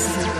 [0.00, 0.39] Emprise.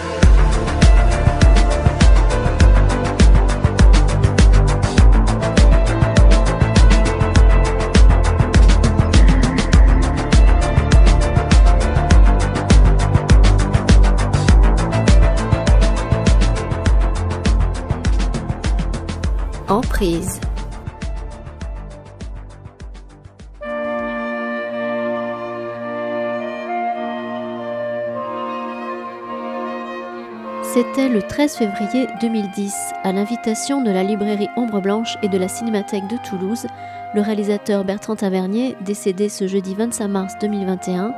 [31.09, 36.07] Le 13 février 2010, à l'invitation de la librairie Ombre Blanche et de la Cinémathèque
[36.09, 36.67] de Toulouse,
[37.15, 41.15] le réalisateur Bertrand Tavernier, décédé ce jeudi 25 mars 2021,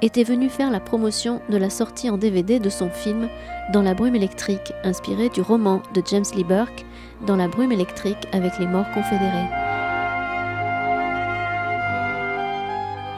[0.00, 3.28] était venu faire la promotion de la sortie en DVD de son film
[3.70, 6.86] Dans la brume électrique, inspiré du roman de James Lee Burke,
[7.26, 9.57] Dans la brume électrique avec les morts confédérés.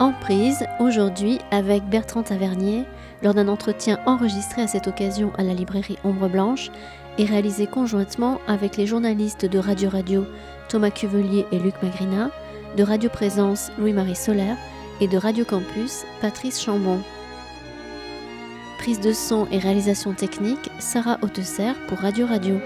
[0.01, 2.85] En prise, aujourd'hui, avec Bertrand Tavernier,
[3.21, 6.71] lors d'un entretien enregistré à cette occasion à la librairie Ombre Blanche
[7.19, 10.25] et réalisé conjointement avec les journalistes de Radio Radio
[10.69, 12.31] Thomas Cuvelier et Luc Magrina,
[12.77, 14.57] de Radio Présence Louis-Marie Solaire
[15.01, 17.01] et de Radio Campus Patrice Chambon.
[18.79, 22.59] Prise de son et réalisation technique Sarah Hautesser pour Radio Radio.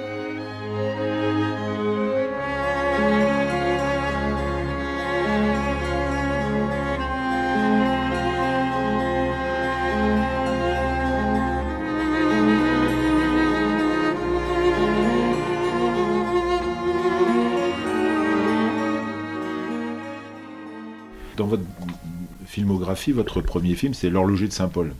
[22.96, 24.94] Filmographie, votre premier film, c'est L'horloger de Saint-Paul.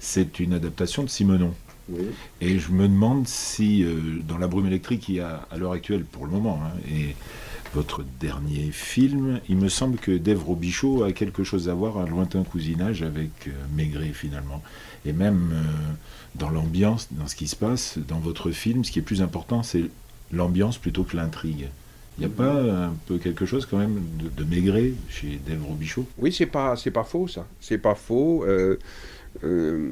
[0.00, 1.54] C'est une adaptation de Simenon.
[2.40, 5.72] Et je me demande si, euh, dans La brume électrique, il y a, à l'heure
[5.72, 7.14] actuelle, pour le moment, hein, et
[7.74, 12.06] votre dernier film, il me semble que Dave Robichaud a quelque chose à voir, un
[12.06, 14.62] lointain cousinage avec euh, Maigret, finalement.
[15.04, 15.62] Et même euh,
[16.36, 19.62] dans l'ambiance, dans ce qui se passe, dans votre film, ce qui est plus important,
[19.62, 19.90] c'est
[20.32, 21.68] l'ambiance plutôt que l'intrigue.
[22.18, 25.64] Il n'y a pas un peu quelque chose quand même de, de Maigret chez Dave
[25.64, 26.06] Robichaud?
[26.18, 27.46] Oui, c'est pas, pas faux ça.
[27.60, 28.44] C'est pas faux.
[28.44, 28.78] Euh,
[29.42, 29.90] euh,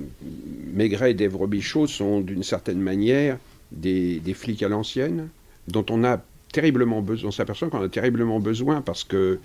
[0.72, 3.38] Maigret et Dave Robichaud sont d'une certaine manière
[3.72, 5.28] des, flics à l'ancienne,
[5.66, 6.22] dont on a
[6.52, 7.28] terriblement besoin.
[7.28, 9.40] On s'aperçoit qu'on a terriblement besoin parce que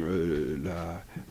[0.00, 0.56] euh,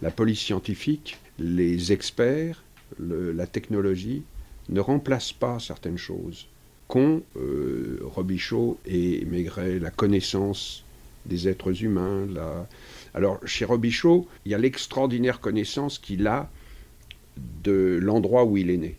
[0.02, 2.64] la, police scientifique, les experts,
[3.00, 4.24] la technologie
[4.70, 6.48] ne remplacent pas certaines choses
[6.90, 10.84] qu'ont euh, Robichaud et Maigret, la connaissance
[11.26, 12.28] des êtres humains.
[12.34, 12.68] La...
[13.14, 16.50] Alors, chez Robichaud, il y a l'extraordinaire connaissance qu'il a
[17.64, 18.98] de l'endroit où il est né,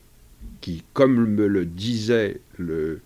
[0.61, 3.01] qui, comme me le disait le,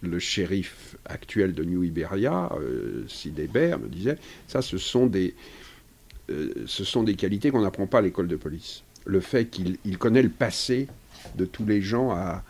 [0.00, 4.16] le shérif actuel de New Iberia, euh, Sid Hébert, me disait,
[4.48, 5.34] ça, ce sont des,
[6.30, 8.82] euh, ce sont des qualités qu'on n'apprend pas à l'école de police.
[9.04, 10.88] Le fait qu'il connaît le passé
[11.36, 12.42] de tous les gens à,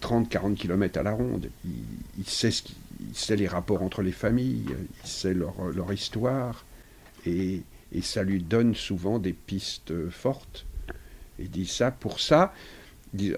[0.00, 1.50] 30-40 km à la ronde.
[1.66, 6.64] Il, sait les rapports entre les familles, il sait leur, histoire,
[7.26, 7.62] et,
[8.02, 10.66] ça lui donne souvent des pistes fortes.
[11.38, 12.52] Il dit ça, pour ça,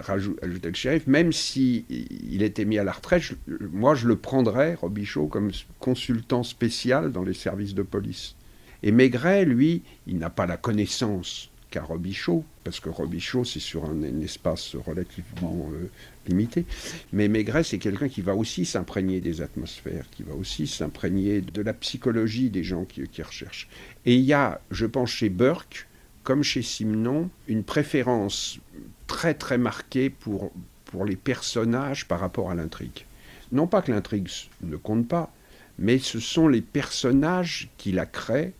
[0.07, 3.23] ajoutait le shérif, même si il était mis à la retraite,
[3.71, 8.35] moi je le prendrais, Robichaud, comme consultant spécial dans les services de police.
[8.83, 13.85] Et Maigret, lui, il n'a pas la connaissance qu'à Robichaud, parce que Robichaud, c'est sur
[13.85, 15.89] un, espace relativement euh,
[16.27, 16.67] limité.
[17.11, 21.61] Mais Maigret, c'est quelqu'un qui va aussi s'imprégner des atmosphères, qui va aussi s'imprégner de
[21.63, 23.67] la psychologie des gens qui, qui, recherchent.
[24.05, 25.87] Et il y a, je pense, chez Burke,
[26.21, 28.59] comme chez Simenon, une préférence
[29.07, 30.51] très très marquée pour,
[30.85, 33.05] pour les personnages par rapport à l'intrigue.
[33.51, 34.29] Non pas que l'intrigue
[34.61, 35.33] ne compte pas,
[35.79, 38.53] mais ce sont les personnages qui la créent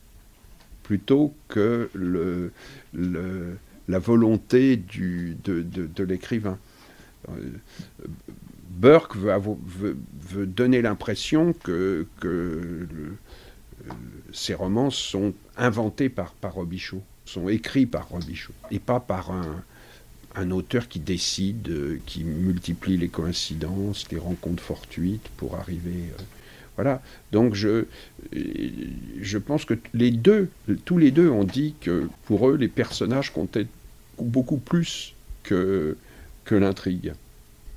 [0.83, 1.89] plutôt que
[2.93, 6.57] la volonté de, l'écrivain.
[8.69, 13.17] Burke veut, donner l'impression que, que le,
[14.31, 19.63] ces romans sont inventés par, par Robichaud, sont écrits par Robichaud, et pas par un,
[20.35, 26.11] un auteur qui décide, qui multiplie les coïncidences, les rencontres fortuites pour arriver.
[26.73, 27.01] Euh, voilà.
[27.31, 30.49] Donc je, pense que les deux,
[30.85, 33.67] tous les deux ont dit que pour eux, les personnages comptaient
[34.19, 35.97] beaucoup plus que,
[36.45, 37.13] que l'intrigue.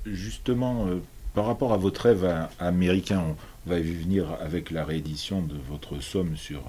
[0.05, 0.97] Justement, euh,
[1.33, 3.23] par rapport à votre rêve américain,
[3.65, 6.63] on va venir avec la réédition de votre somme sur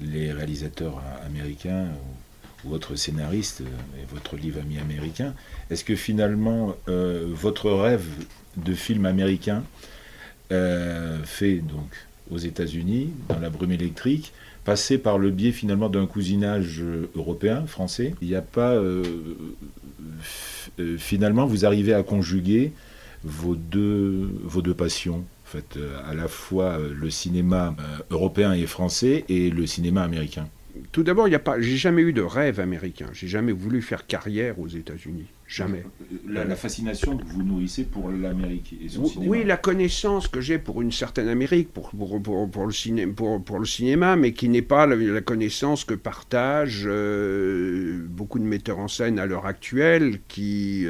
[0.00, 2.16] les réalisateurs américains ou,
[2.64, 5.34] votre scénariste et votre livre ami américain.
[5.70, 8.06] Est-ce que finalement, euh, votre rêve
[8.56, 9.91] de film américain euh,
[11.24, 11.90] fait donc
[12.30, 14.32] aux États-Unis, dans la brume électrique,
[14.64, 16.82] passer par le biais finalement d'un cousinage
[17.14, 18.14] européen, français.
[18.22, 18.80] Il n'y a pas.
[20.98, 22.72] finalement, vous arrivez à conjuguer
[23.24, 28.52] vos deux, vos deux passions fait, euh, à la fois euh, le cinéma euh, européen
[28.52, 30.48] et français et le cinéma américain
[30.90, 33.06] Tout d'abord, il n'y a pas, j'ai jamais eu de rêve américain.
[33.12, 35.26] J'ai jamais voulu faire carrière aux États-Unis.
[35.46, 35.84] Jamais.
[36.26, 39.30] La, fascination que vous nourrissez pour l'Amérique et son cinéma.
[39.30, 43.06] Oui, la connaissance que j'ai pour une certaine Amérique, pour, pour, pour, pour le, ciné,
[43.06, 46.88] pour, pour, le cinéma, mais qui n'est pas la, connaissance que partagent
[48.08, 50.86] beaucoup de metteurs en scène à l'heure actuelle, qui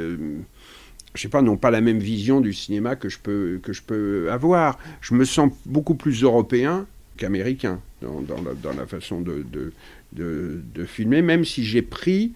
[1.15, 3.83] je sais pas, n'ont pas la même vision du cinéma que je peux, que je
[3.83, 4.79] peux avoir.
[5.01, 11.81] Je me sens beaucoup plus européen qu'américain dans, la, façon de, filmer, même si j'ai
[11.81, 12.33] pris,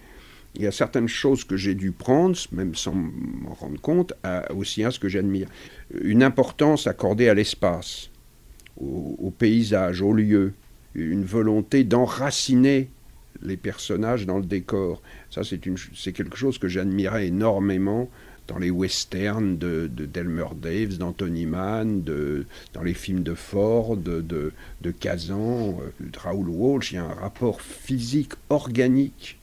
[0.54, 4.52] il y a certaines choses que j'ai dû prendre, même sans m'en rendre compte, à,
[4.52, 5.48] aussi à ce que j'admire.
[6.02, 8.10] Une importance accordée à l'espace,
[8.80, 10.52] au, au, paysage, au lieu,
[10.94, 12.88] une volonté d'enraciner
[13.42, 15.02] les personnages dans le décor.
[15.30, 18.08] Ça, c'est quelque chose que j'admirais énormément
[18.48, 22.02] dans les westerns de, Delmer Daves, d'Anthony Mann,
[22.72, 27.04] dans les films de Ford, de, de, Kazan, euh, de Raoul Walsh, il y a
[27.04, 29.38] un rapport physique, organique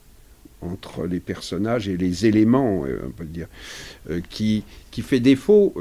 [0.61, 3.47] entre les personnages et les éléments, euh, on peut le dire,
[4.09, 5.75] euh, qui, qui fait défaut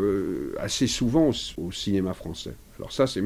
[0.59, 2.55] assez souvent au, cinéma français.
[2.79, 3.23] Alors ça, c'est...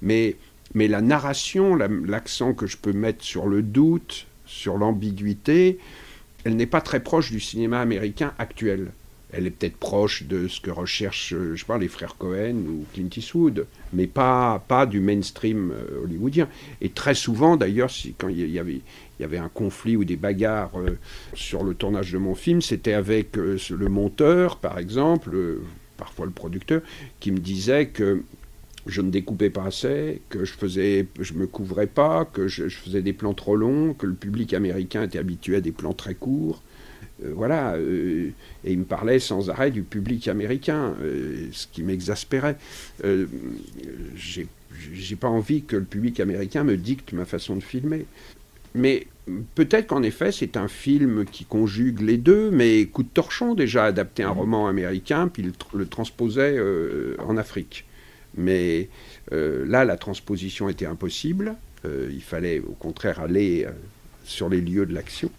[0.00, 0.36] Mais,
[0.74, 5.78] mais la narration, l'accent que je peux mettre sur le doute, sur l'ambiguïté,
[6.44, 8.92] elle n'est pas très proche du cinéma américain actuel
[9.32, 12.56] elle est peut-être proche de ce que recherchent, euh, je sais pas, les frères Cohen
[12.68, 16.48] ou Clint Eastwood, mais pas, pas du mainstream euh, hollywoodien.
[16.82, 18.80] Et très souvent, d'ailleurs, si, quand il y avait,
[19.18, 20.98] y avait un conflit ou des bagarres euh,
[21.34, 25.58] sur le tournage de mon film, c'était avec le monteur, par exemple,
[25.96, 26.82] parfois le producteur,
[27.20, 28.22] qui me disait que
[28.86, 33.00] je ne découpais pas assez, que je faisais, je me couvrais pas, que je faisais
[33.00, 36.62] des plans trop longs, que le public américain était habitué à des plans très courts.
[37.24, 38.30] Euh, voilà, euh,
[38.64, 42.56] et il me parlait sans arrêt du public américain, euh, ce qui m'exaspérait.
[44.14, 48.06] J'ai pas envie que le public américain me dicte ma façon de filmer.
[48.74, 49.06] Mais
[49.54, 53.84] peut-être qu'en effet, c'est un film qui conjugue les deux, mais Coup de torchon déjà
[53.84, 54.38] adapté un mmh.
[54.38, 56.58] roman américain, puis le, le transposait
[57.18, 57.84] en Afrique.
[58.34, 58.88] Mais
[59.30, 61.54] là, la transposition était impossible.
[61.84, 63.66] il fallait au contraire aller
[64.24, 65.30] sur les lieux de l'action.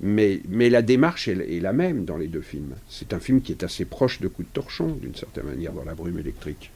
[0.00, 2.74] Mais, mais la démarche est, la même dans les deux films.
[2.88, 5.84] C'est un film qui est assez proche de Coup de torchon, d'une certaine manière, dans
[5.84, 6.70] la brume électrique.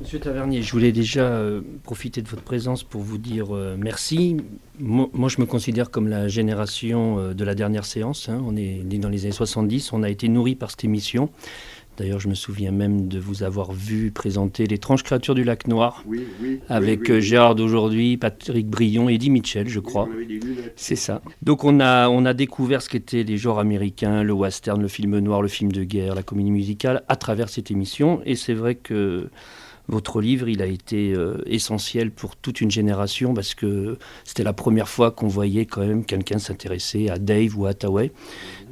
[0.00, 4.38] Monsieur Tavernier, je voulais déjà euh, profiter de votre présence pour vous dire euh, merci.
[4.78, 8.30] Moi, je me considère comme la génération euh, de la dernière séance.
[8.30, 8.42] Hein.
[8.46, 11.28] On est dans les années 70, on a été nourri par cette émission.
[12.00, 16.02] D'ailleurs, je me souviens même de vous avoir vu présenter L'étrange créature du lac Noir
[16.70, 20.08] avec euh, Gérard d'aujourd'hui, Patrick Brion, Eddie Mitchell, je crois.
[20.76, 21.20] C'est ça.
[21.42, 25.18] Donc on a, on a découvert ce qu'étaient les genres américains, le western, le film
[25.18, 28.22] noir, le film de guerre, la comédie musicale à travers cette émission.
[28.24, 29.28] Et c'est vrai que
[29.90, 34.52] votre livre, il a été euh, essentiel pour toute une génération parce que c'était la
[34.52, 38.12] première fois qu'on voyait quand même quelqu'un s'intéresser à Dave ou à Hathaway,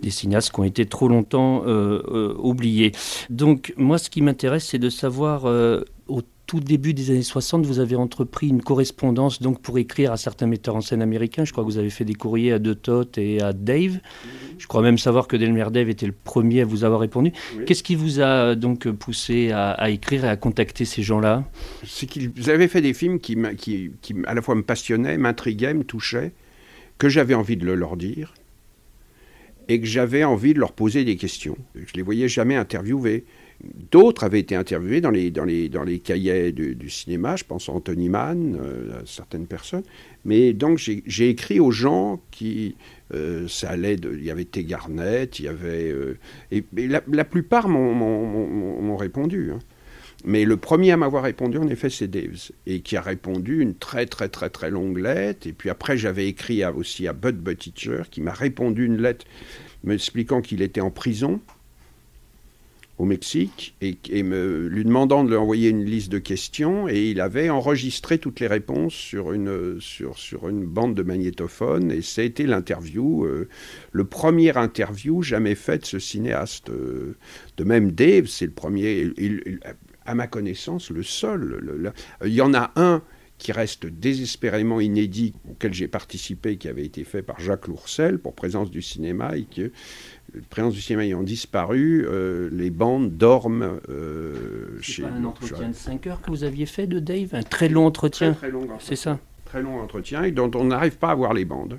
[0.01, 2.93] des cinéastes qui ont été trop longtemps euh, euh, oubliés.
[3.31, 5.47] Donc moi, ce qui m'intéresse, c'est de savoir
[6.49, 10.47] tout début des années 60, vous avez entrepris une correspondance donc pour écrire à certains
[10.47, 11.45] metteurs en scène américains.
[11.45, 13.99] Je crois que vous avez fait des courriers à De Toth et à Dave.
[14.57, 17.33] Je crois même savoir que Delmer Dave était le premier à vous avoir répondu.
[17.67, 21.45] Qu'est-ce qui vous a donc poussé à, écrire et à contacter ces gens-là?
[21.85, 25.75] C'est qu'ils avaient fait des films qui, qui, qui, à la fois me passionnaient, m'intriguaient,
[25.75, 26.33] me touchaient,
[26.97, 28.33] que j'avais envie de le leur dire
[29.69, 31.59] et que j'avais envie de leur poser des questions.
[31.75, 33.27] Je les voyais jamais interviewer.
[33.91, 37.69] D'autres avaient été interviewés dans les, dans les, dans les cahiers du, cinéma, je pense
[37.69, 39.83] à Anthony Mann, euh, à certaines personnes.
[40.25, 42.77] Mais donc j'ai écrit aux gens qui.
[43.15, 44.63] Euh, ça allait de, il y avait T.
[44.63, 45.91] Garnett, il y avait.
[45.91, 46.19] Euh,
[46.53, 49.51] et, la, plupart m'ont répondu.
[49.53, 49.59] Hein.
[50.25, 53.75] Mais le premier à m'avoir répondu, en effet, c'est Daves, et qui a répondu une
[53.75, 55.49] très très très très longue lettre.
[55.49, 59.27] Et puis après, j'avais écrit aussi à Bud Buttigieg, qui m'a répondu une lettre
[59.83, 61.41] m'expliquant qu'il était en prison
[62.99, 67.21] au Mexique et, me, lui demandant de lui envoyer une liste de questions et il
[67.21, 72.23] avait enregistré toutes les réponses sur une, sur, sur une bande de magnétophone et ça
[72.23, 73.49] a été l'interview, euh,
[73.93, 76.71] le premier interview jamais fait de ce cinéaste.
[76.71, 79.13] de même Dave, c'est le premier,
[80.05, 81.93] à ma connaissance, le seul.
[82.25, 83.03] il y en a un
[83.39, 88.35] qui reste désespérément inédit, auquel j'ai participé, qui avait été fait par Jacques Lourcel pour
[88.35, 89.71] Présence du cinéma, et que,
[90.51, 95.03] Présence du cinéma ayant disparu, euh, les bandes dorment euh, chez...
[95.03, 97.87] C'est un entretien de 5 heures que vous aviez fait de Dave Un très long
[97.87, 98.33] entretien.
[98.33, 99.19] Très, très long C'est ça.
[99.47, 101.79] Très long entretien, et dont on n'arrive pas à voir les bandes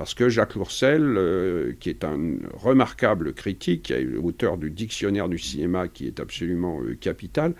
[0.00, 3.92] parce que Jacques Lourcel, euh, qui est un remarquable critique,
[4.22, 7.52] auteur du dictionnaire du cinéma qui est absolument euh, capital,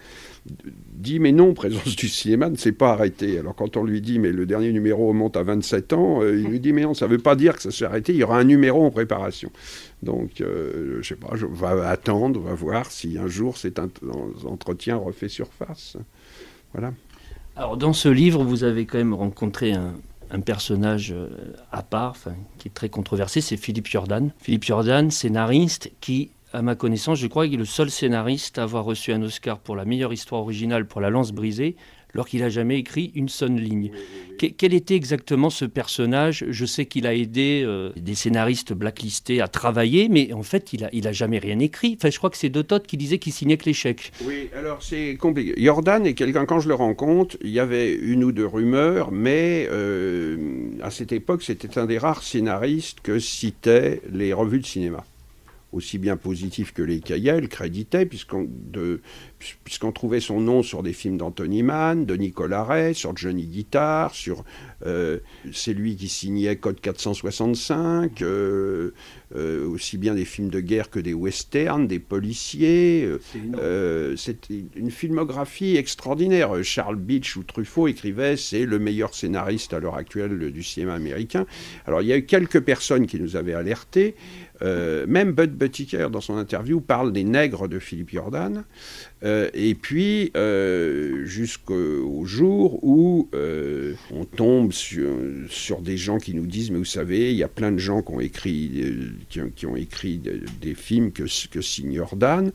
[0.47, 3.39] dit mais non, Présence du cinéma ne s'est pas arrêté.
[3.39, 6.47] Alors quand on lui dit mais le dernier numéro monte à 27 ans, euh, il
[6.47, 8.25] lui dit mais non, ça ne veut pas dire que ça s'est arrêté, il y
[8.25, 9.53] aura un numéro en préparation.
[10.03, 13.79] Donc je ne sais pas, je vais attendre, on va voir si un jour cet
[14.47, 15.99] entretien refait surface.
[16.73, 16.95] Voilà.
[17.55, 19.93] Alors dans ce livre, vous avez quand même rencontré un,
[20.31, 21.29] un personnage euh,
[21.73, 22.17] à part,
[22.59, 24.31] qui est très controversé, c'est Philippe Jordan.
[24.41, 28.63] Philippe Jordan, scénariste, qui, à ma connaissance, je crois qu'il est le seul scénariste à
[28.63, 31.77] avoir reçu un Oscar pour la meilleure histoire originale pour La Lance brisée,
[32.15, 33.91] alors qu'il n'a jamais écrit une seule ligne.
[34.39, 36.47] Quel était exactement ce personnage?
[36.49, 40.81] Je sais qu'il a aidé euh, des scénaristes blacklistés à travailler, mais en fait, il
[40.81, 41.97] n'a il a jamais rien écrit.
[41.99, 44.13] Enfin, je crois que c'est Dotot qui disait qu'il signait que l'échec.
[44.25, 45.55] Oui, alors c'est compliqué.
[45.63, 49.69] Jordan est quelqu'un, quand je le rencontre, il y avait une ou deux rumeurs, mais
[49.71, 50.37] euh,
[50.83, 55.05] à cette époque, c'était un des rares scénaristes que citaient les revues de cinéma
[55.73, 58.49] aussi bien positif que les cahiers, créditait, puisqu'on
[59.65, 64.15] puisqu'on trouvait son nom sur des films d'Anthony Mann, de Nicolas Ray, sur Johnny Guitar,
[64.15, 64.45] sur
[64.87, 65.19] euh,
[65.53, 68.93] c'est lui qui signait Code 465, euh,
[69.37, 73.09] euh, aussi bien des films de guerre que des westerns, des policiers.
[74.17, 76.63] C'était une filmographie extraordinaire.
[76.63, 81.47] Charles Beach ou Truffaut écrivaient c'est le meilleur scénariste à l'heure actuelle du cinéma américain.
[81.87, 84.15] Alors il y a eu quelques personnes qui nous avaient alertés.
[84.63, 88.65] Même Bud Buttiker, dans son interview, parle des nègres de Philippe Jordan.
[89.23, 96.47] Euh, et puis, euh, jusqu'au jour où euh, on tombe sur, des gens qui nous
[96.47, 99.77] disent, mais vous savez, il y a plein de gens qui ont écrit, qui, ont,
[99.77, 100.21] écrit
[100.61, 102.51] des films que, que signe Jordan,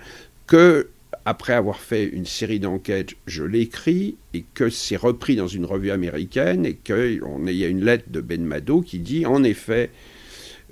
[0.47, 0.89] que
[1.23, 5.91] après avoir fait une série d'enquêtes, je l'écris et que c'est repris dans une revue
[5.91, 9.89] américaine et qu'il y a une lettre de Ben Mado qui dit en effet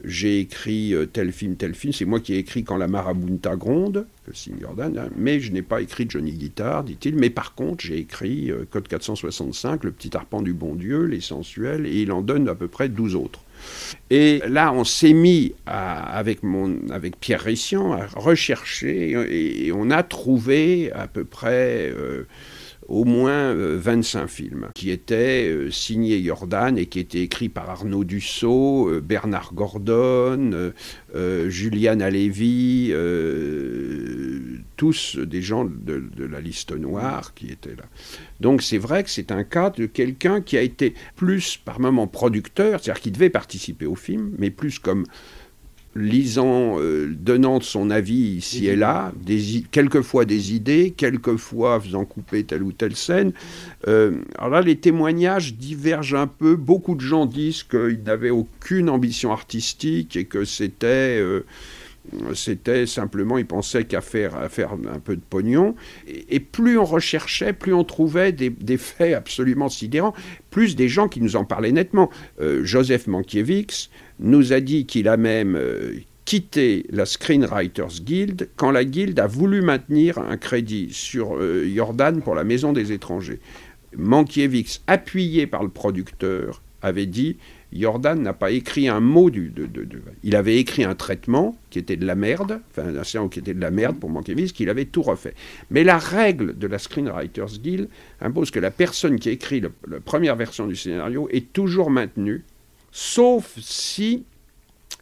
[0.03, 1.93] j'ai écrit euh, tel film, tel film.
[1.93, 5.10] C'est moi qui ai écrit Quand la marabunta gronde, que signe Jordan, hein.
[5.17, 7.15] mais je n'ai pas écrit Johnny Guitar, dit-il.
[7.15, 11.22] Mais par contre, j'ai écrit euh, Code 465, Le petit arpent du bon Dieu, Les
[11.22, 13.39] sensuels, et il en donne à peu près 12 autres.
[14.10, 20.03] Et là, on s'est mis avec, mon, avec Pierre Rissian à rechercher et, on a
[20.03, 21.91] trouvé à peu près.
[21.95, 22.27] Euh,
[22.87, 27.69] au moins 25 euh, films qui étaient euh, signés Jordan et qui étaient écrits par
[27.69, 30.71] Arnaud Dussault, euh, Bernard Gordon,
[31.47, 32.93] Julian Alevi,
[34.77, 37.83] tous des gens de, de, la liste noire qui étaient là.
[38.39, 42.07] Donc c'est vrai que c'est un cas de quelqu'un qui a été plus par moment
[42.07, 45.05] producteur, c'est-à-dire qui devait participer au film, mais plus comme
[45.95, 52.43] lisant, euh, donnant son avis ici et là, des, quelquefois des idées, quelquefois faisant couper
[52.43, 53.31] telle ou telle scène.
[53.88, 56.55] Euh, alors là, les témoignages divergent un peu.
[56.55, 61.19] Beaucoup de gens disent qu'il n'avait aucune ambition artistique et que c'était...
[61.19, 61.45] Euh,
[62.33, 65.73] c'était simplement, il pensait qu'à faire, à faire un peu de pognon.
[66.05, 70.13] Et, plus on recherchait, plus on trouvait des, faits absolument sidérants,
[70.50, 72.09] plus des gens qui nous en parlaient nettement.
[72.62, 73.89] Joseph Mankiewicz,
[74.20, 75.93] nous a dit qu'il a même euh,
[76.25, 82.22] quitté la Screenwriters Guild quand la Guild a voulu maintenir un crédit sur euh, Jordan
[82.22, 83.39] pour la Maison des étrangers.
[83.96, 87.38] Mankiewicz, appuyé par le producteur, avait dit
[87.72, 89.50] Jordan n'a pas écrit un mot du.
[89.50, 89.67] De,
[90.24, 93.53] il avait écrit un traitement qui était de la merde, enfin un scénario qui était
[93.53, 95.34] de la merde pour Mankiewicz, qu'il avait tout refait.
[95.72, 97.89] Mais la règle de la Screenwriters Guild
[98.22, 102.43] impose que la personne qui écrit la première version du scénario est toujours maintenue
[102.93, 104.23] sauf si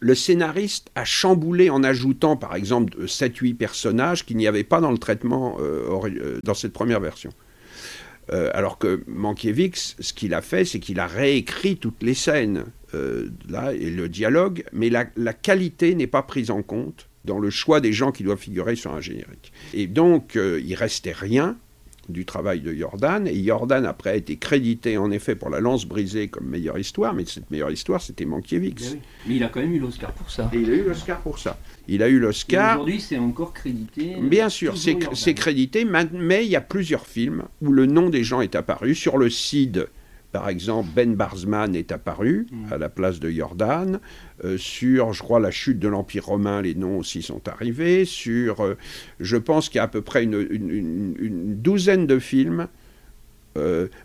[0.00, 4.90] le scénariste a chamboulé en ajoutant par exemple 7-8 personnages qu'il n'y avait pas dans
[4.90, 7.30] le traitement euh, euh, dans cette première version.
[8.32, 12.64] Euh, alors que Mankiewicz, ce qu'il a fait, c'est qu'il a réécrit toutes les scènes
[13.48, 17.48] là, et le dialogue, mais la, la qualité n'est pas prise en compte dans le
[17.48, 19.50] choix des gens qui doivent figurer sur un générique.
[19.72, 21.56] Et donc, il restait rien
[22.12, 23.26] du travail de Jordan.
[23.26, 27.14] Et Jordan, après, a été crédité en effet pour La Lance brisée comme meilleure histoire,
[27.14, 28.96] mais cette meilleure histoire, c'était Mankiewicz.
[29.26, 30.50] Mais, il a quand même eu l'Oscar pour ça.
[30.52, 31.58] Et il a eu l'Oscar pour ça.
[31.88, 32.76] Il a eu l'Oscar.
[32.76, 34.16] Aujourd'hui, c'est encore crédité.
[34.20, 38.40] Bien sûr, c'est crédité, mais il y a plusieurs films où le nom des gens
[38.40, 38.94] est apparu.
[38.94, 39.86] Sur le CID,
[40.32, 42.72] par exemple, Ben Barsman est apparu mm.
[42.72, 44.00] à la place de Jordan.
[44.44, 48.04] Euh, sur, je crois, la chute de l'Empire romain, les noms aussi sont arrivés.
[48.04, 48.76] Sur, euh,
[49.20, 52.68] je pense qu'il y a à peu près une, douzaine de films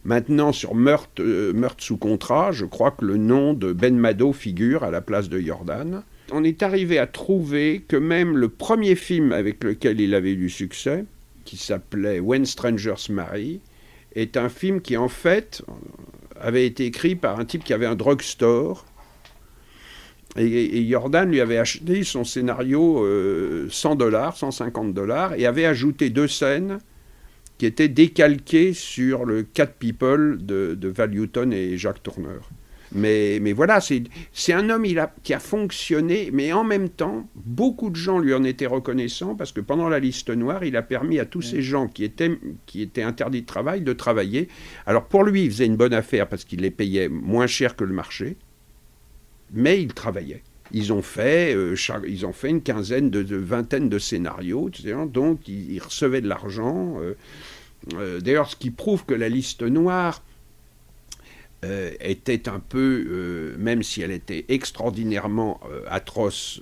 [0.04, 4.84] maintenant, sur meurtre, meurtre, sous contrat, je crois que le nom de Ben Mado figure
[4.84, 6.04] à la place de Jordan.
[6.32, 10.36] On est arrivé à trouver que même le premier film avec lequel il avait eu
[10.36, 11.06] du succès,
[11.46, 13.62] qui s'appelait When Strangers Marry,
[14.16, 15.64] est un film qui en fait
[16.42, 18.86] avait été écrit par un type qui avait un drugstore.
[20.36, 23.04] Et, Jordan lui avait acheté son scénario
[23.70, 26.80] 100 dollars, 150 dollars, et avait ajouté deux scènes
[27.58, 32.50] qui étaient décalquées sur le Cat People de, de Val Newton et Jacques Tourneur.
[32.98, 37.30] Mais, mais voilà, c'est un homme il a, qui a fonctionné, mais en même temps,
[37.36, 40.82] beaucoup de gens lui en étaient reconnaissants parce que pendant la liste noire, il a
[40.82, 44.48] permis à tous ces gens qui étaient, qui étaient interdits de travail de travailler.
[44.88, 47.84] Alors pour lui, il faisait une bonne affaire parce qu'il les payait moins cher que
[47.84, 48.36] le marché,
[49.54, 50.42] mais il travaillait.
[50.72, 51.76] Ils ont fait, euh,
[52.08, 54.70] ils ont fait une quinzaine, de, vingtaine de scénarios,
[55.06, 56.98] donc ils, recevaient de l'argent.
[57.00, 57.14] Euh,
[57.94, 60.24] euh, d'ailleurs, ce qui prouve que la liste noire
[61.66, 66.62] euh, était un peu, euh, même si elle était extraordinairement euh, atroce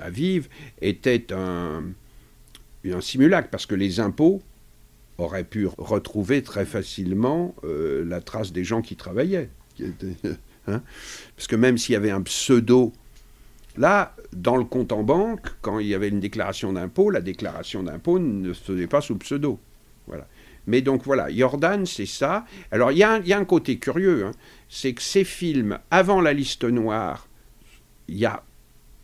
[0.00, 0.48] à vivre,
[0.80, 1.84] était un,
[2.84, 4.42] un simulacre, parce que les impôts
[5.18, 9.50] auraient pu retrouver très facilement la trace des gens qui travaillaient.
[10.68, 10.80] Hein.
[11.34, 12.92] parce que même s'il y avait un pseudo
[13.76, 17.82] Là, dans le compte en banque, quand il y avait une déclaration d'impôt, la déclaration
[17.82, 19.58] d'impôt ne se faisait pas sous pseudo.
[20.06, 20.26] Voilà.
[20.66, 22.44] Mais donc voilà, Jordan, c'est ça.
[22.70, 24.32] Alors il y, a un côté curieux, hein.
[24.68, 27.26] c'est que ces films, avant la liste noire,
[28.08, 28.42] il y a,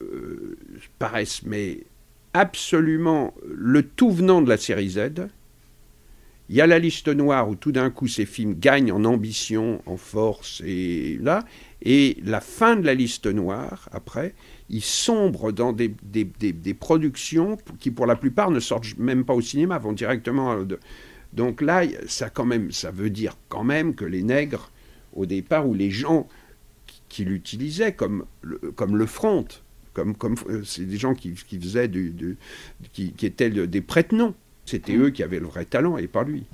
[0.02, 0.56] euh,
[0.98, 1.80] paraissent, mais
[2.34, 5.28] absolument le tout venant de la série Z.
[6.50, 9.82] Il y a la liste noire où tout d'un coup ces films gagnent en ambition,
[9.84, 11.44] en force, et là,
[11.82, 14.34] et la fin de la liste noire, après,
[14.70, 19.34] ils sombrent dans des, des, des productions qui, pour la plupart, ne sortent même pas
[19.34, 20.78] au cinéma, vont directement de,
[21.32, 24.70] donc là, ça, quand même, ça veut dire quand même que les nègres,
[25.14, 26.28] au départ, ou les gens
[27.08, 28.24] qui, l'utilisaient comme,
[28.76, 29.46] comme le front,
[29.92, 32.36] comme, comme euh, c'est des gens qui, faisaient du,
[32.92, 34.34] qui, étaient des prête-noms.
[34.64, 35.02] C'était mmh.
[35.02, 36.44] eux qui avaient le vrai talent et pas lui.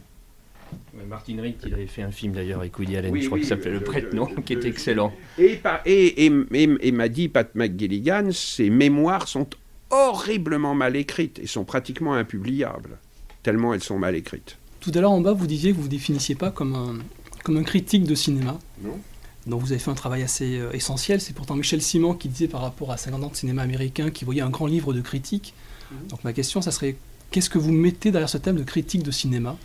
[1.08, 3.72] Martin Ritt, il avait fait un film d'ailleurs avec Woody Allen, je crois qu'il s'appelait
[3.72, 5.12] Le Prête-Nom, qui était excellent.
[5.38, 9.46] Et, et, et, m'a dit Pat McGilligan, ses mémoires sont
[9.90, 12.98] horriblement mal écrites et sont pratiquement impubliables,
[13.42, 14.58] tellement elles sont mal écrites.
[14.84, 16.98] Tout à l'heure en bas, vous disiez que vous ne vous définissiez pas comme un,
[17.42, 18.58] comme un critique de cinéma.
[18.82, 18.98] Non.
[19.46, 21.22] Donc vous avez fait un travail assez euh, essentiel.
[21.22, 24.26] C'est pourtant Michel Simon qui disait par rapport à 50 ans de cinéma américain qu'il
[24.26, 25.54] voyait un grand livre de critique.
[25.90, 26.08] Mhm.
[26.08, 26.96] Donc ma question, ça serait
[27.30, 29.56] qu'est-ce que vous mettez derrière ce thème de critique de cinéma?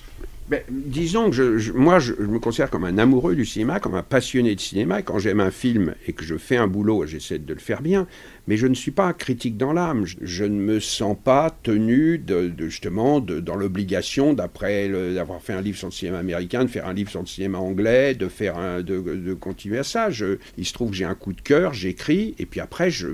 [0.50, 4.56] Ben, disons que moi, je, me considère comme un amoureux du cinéma, comme un passionné
[4.56, 5.04] de cinéma.
[5.04, 8.08] quand j'aime un film et que je fais un boulot, j'essaie de le faire bien.
[8.48, 10.06] Mais je ne suis pas critique dans l'âme.
[10.06, 15.78] Je, ne me sens pas tenu, de, justement, dans l'obligation, d'après d'avoir fait un livre
[15.78, 18.82] sur le cinéma américain, de faire un livre sur le cinéma anglais, de, faire un,
[18.82, 20.10] de, continuer à ça.
[20.58, 23.10] il se trouve que j'ai un coup de cœur, j'écris, et puis après, je,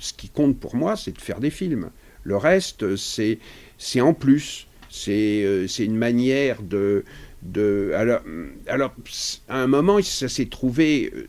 [0.00, 1.90] ce qui compte pour moi, c'est de faire des films.
[2.24, 3.38] Le reste, c'est
[4.00, 4.66] en plus.
[5.08, 7.04] Euh, c'est une manière de...
[7.42, 8.20] de alors,
[8.66, 8.94] alors,
[9.48, 11.26] à un moment, ça s'est trouvé, euh,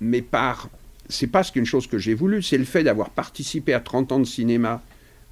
[0.00, 0.68] mais par...
[1.08, 4.20] C'est pas qu'une chose que j'ai voulu, c'est le fait d'avoir participé à 30 ans
[4.20, 4.80] de cinéma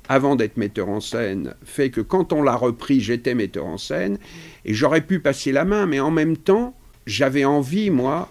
[0.09, 4.19] avant d'être metteur en scène, fait que quand on l'a repris, j'étais metteur en scène,
[4.64, 6.75] et j'aurais pu passer la main, mais en même temps,
[7.07, 8.31] j'avais envie, moi,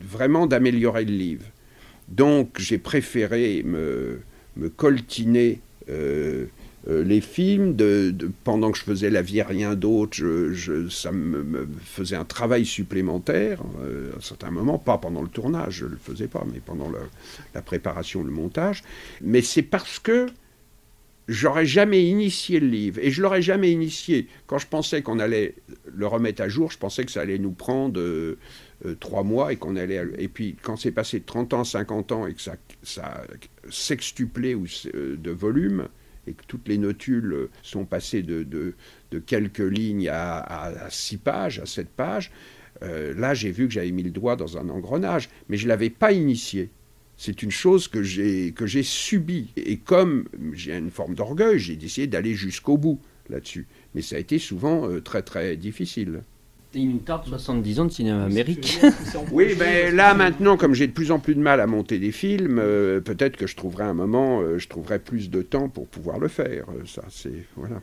[0.00, 1.44] vraiment d'améliorer le livre.
[2.08, 4.20] Donc j'ai préféré me,
[4.56, 6.46] me coltiner euh,
[6.86, 7.76] euh, les films,
[8.44, 10.16] pendant que je faisais La vie rien d'autre,
[10.90, 15.78] ça me, faisait un travail supplémentaire euh, à un certain moment, pas pendant le tournage,
[15.78, 16.90] je ne le faisais pas, mais pendant
[17.54, 18.84] la préparation, le montage.
[19.20, 20.26] Mais c'est parce que
[21.26, 24.28] j'aurais jamais initié le livre, et je l'aurais jamais initié.
[24.46, 25.56] Quand je pensais qu'on allait
[25.92, 28.38] le remettre à jour, je pensais que ça allait nous prendre euh,
[29.00, 30.06] trois mois, et qu'on allait...
[30.16, 33.24] Et puis quand c'est passé de 30 ans, 50 ans, et que ça, ça
[33.68, 35.88] sextuplé de volume,
[36.28, 38.74] et que toutes les notules sont passées de,
[39.26, 42.30] quelques lignes à, six pages, à sept pages,
[42.82, 45.68] euh, là j'ai vu que j'avais mis le doigt dans un engrenage, mais je ne
[45.70, 46.70] l'avais pas initié.
[47.16, 49.48] C'est une chose que j'ai, subie.
[49.56, 53.66] Et comme j'ai une forme d'orgueil, j'ai décidé d'aller jusqu'au bout là-dessus.
[53.94, 56.22] Mais ça a été souvent euh, très très difficile.
[56.74, 58.92] Il nous tarde 70 ans de cinéma américain.
[59.32, 62.12] oui, mais là maintenant, comme j'ai de plus en plus de mal à monter des
[62.12, 65.86] films, euh, peut-être que je trouverai un moment, euh, je trouverai plus de temps pour
[65.86, 66.66] pouvoir le faire.
[66.68, 67.80] Euh, ça, c'est voilà.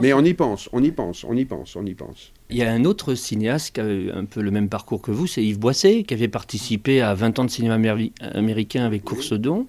[0.00, 2.32] Mais on y pense, on y pense, on y pense, on y pense.
[2.50, 5.26] Il y a un autre cinéaste qui a un peu le même parcours que vous,
[5.26, 7.78] c'est Yves Boisset, qui avait participé à 20 ans de cinéma
[8.34, 9.66] américain avec Coursedon.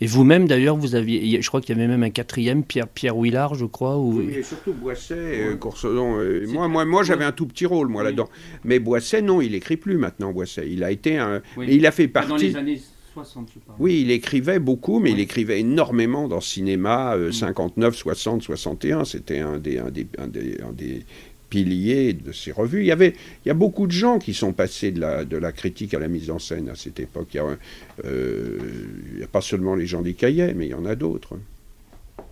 [0.00, 3.16] Et vous-même, d'ailleurs, vous aviez, je crois qu'il y avait même un quatrième, Pierre, Pierre
[3.16, 3.98] Willard, je crois.
[3.98, 6.18] Oui, et surtout Boisset, euh, Coursedon.
[6.18, 8.28] Euh, moi, moi, moi j'avais un tout petit rôle, moi, là-dedans.
[8.64, 10.68] Mais Boisset, non, il écrit plus maintenant, Boisset.
[10.68, 11.42] Il a été un.
[11.66, 12.30] il a fait partie.
[12.30, 12.80] Dans les années
[13.12, 13.76] 60, je parle.
[13.80, 19.04] Oui, il écrivait beaucoup, mais il écrivait énormément dans le cinéma, 59, 60, 61.
[19.04, 21.04] C'était un des, un des, un des
[21.50, 22.80] piliers de ces revues.
[22.80, 25.36] Il y, avait, il y a beaucoup de gens qui sont passés de la, de
[25.36, 27.28] la critique à la mise en scène à cette époque.
[27.34, 27.56] Il n'y a,
[28.06, 28.58] euh,
[29.22, 31.36] a, pas seulement les gens des cahiers, mais il y en a d'autres.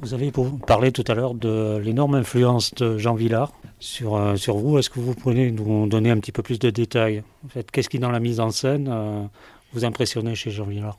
[0.00, 0.30] Vous avez
[0.66, 4.78] parlé tout à l'heure de l'énorme influence de Jean Villard sur, euh, sur vous.
[4.78, 7.24] Est-ce que vous pouvez nous donner un petit peu plus de détails?
[7.44, 9.24] En fait, Qu'est-ce qui, dans la mise en scène, euh,
[9.72, 10.98] vous impressionnait chez Jean Villard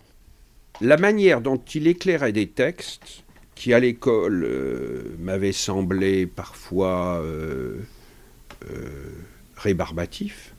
[0.82, 3.24] La manière dont il éclairait des textes
[3.56, 4.48] qui, à l'école,
[5.20, 7.78] m'avaient semblé parfois euh,
[9.56, 10.54] rébarbatifs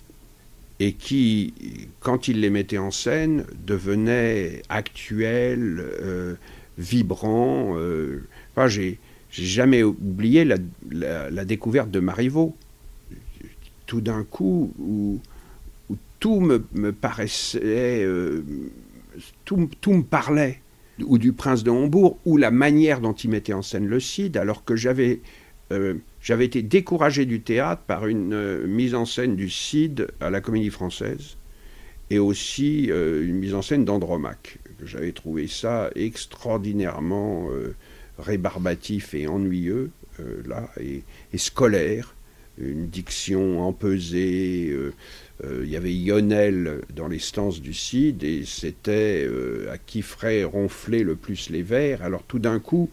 [0.81, 1.53] et qui,
[2.01, 6.35] quand il les mettait en scène, devenaient actuels, euh,
[6.79, 7.75] vibrants.
[7.77, 8.99] Euh, enfin, j'ai,
[9.31, 12.57] jamais oublié la, découverte de Marivaux.
[13.87, 15.21] Tout d'un coup, où,
[16.21, 18.07] tout me, paraissait,
[19.45, 20.61] tout, tout, me parlait,
[21.03, 24.37] ou du prince de Hombourg, ou la manière dont il mettait en scène le Cid,
[24.37, 25.21] alors que j'avais
[26.21, 30.41] j'avais été découragé du théâtre par une euh, mise en scène du Cid à la
[30.41, 31.37] Comédie Française
[32.11, 34.59] et aussi euh, une mise en scène d'Andromaque.
[34.85, 37.75] J'avais trouvé ça extraordinairement euh,
[38.19, 39.91] rébarbatif et ennuyeux,
[40.47, 41.03] là, et,
[41.39, 42.15] scolaire.
[42.59, 44.77] Une diction empesée.
[45.63, 49.29] Il y avait Yonel dans les stances du Cid et c'était
[49.71, 52.03] à qui ferait ronfler le plus les vers.
[52.03, 52.91] Alors tout d'un coup,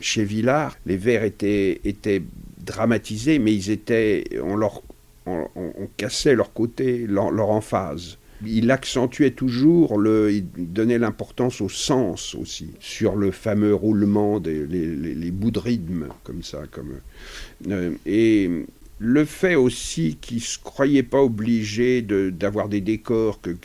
[0.00, 2.22] chez Villard, les vers étaient, étaient
[2.58, 4.82] dramatisés, mais ils étaient, on, leur,
[5.26, 8.18] on, cassait leur côté, leur, emphase.
[8.46, 14.66] Il accentuait toujours, le, il donnait l'importance au sens aussi, sur le fameux roulement des
[14.66, 16.62] les, bouts de rythme, comme ça.
[16.70, 17.00] Comme,
[17.70, 18.50] euh, et
[19.02, 23.56] le fait aussi qu'il ne se croyait pas obligé d'avoir des décors que,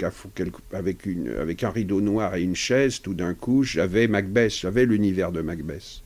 [0.71, 0.99] avec,
[1.37, 5.41] avec un rideau noir et une chaise, tout d'un coup, j'avais Macbeth, j'avais l'univers de
[5.41, 6.01] Macbeth.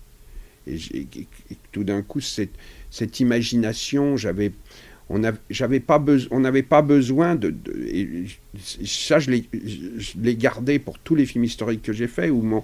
[0.66, 1.06] Et,
[1.72, 4.52] tout d'un coup, cette, imagination, j'avais
[5.12, 7.56] on n'avait pas, besoin de,
[8.60, 12.64] ça je l'ai gardé pour tous les films historiques que j'ai faits où mon,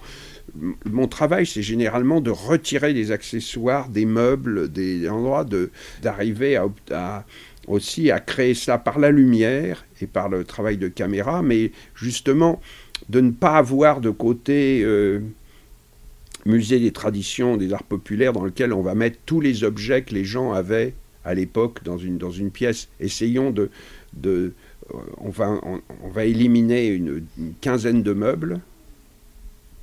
[0.86, 5.46] mon travail c'est généralement de retirer des accessoires des meubles des endroits
[6.02, 6.60] d'arriver
[7.68, 12.62] aussi à créer ça par la lumière et par le travail de caméra mais justement
[13.10, 15.20] de ne pas avoir de côté euh,
[16.46, 20.14] musée des traditions des arts populaires dans lequel on va mettre tous les objets que
[20.14, 20.94] les gens avaient
[21.26, 22.88] à l'époque dans une, pièce.
[23.00, 23.70] Essayons de...
[24.14, 24.54] de
[25.18, 27.24] on, va éliminer une,
[27.60, 28.62] quinzaine de meubles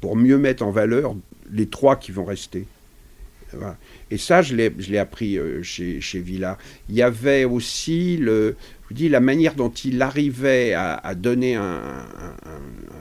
[0.03, 1.15] pour mieux mettre en valeur
[1.51, 2.67] les trois qui vont rester.
[4.11, 6.59] Et ça, je l'ai appris euh, chez, chez Villa.
[6.89, 8.57] Il y avait aussi le,
[8.91, 12.07] dis, la manière dont il arrivait à, donner un,